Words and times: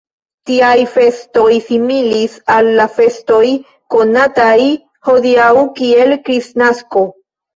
Tiaj 0.49 0.77
festoj 0.93 1.43
similis 1.65 2.37
al 2.53 2.69
la 2.79 2.87
festoj 2.95 3.43
konataj 3.95 4.57
hodiaŭ 5.09 5.51
kiel 5.81 6.17
Kristnasko. 6.31 7.05